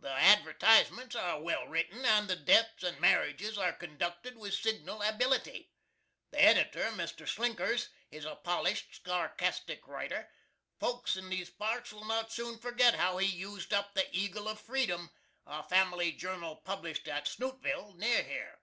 [0.00, 5.72] The advertisements are well written, and the deaths and marriages are conducted with signal ability.
[6.30, 7.28] The editor, MR.
[7.28, 10.30] SLINKERS, is a polish'd, skarcastic writer.
[10.80, 14.58] Folks in these parts will not soon forgit how he used up the "Eagle of
[14.58, 15.10] Freedom,"
[15.44, 18.60] a family journal published at Snootville, near here.